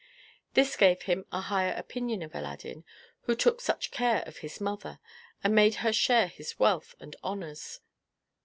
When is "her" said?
5.85-5.93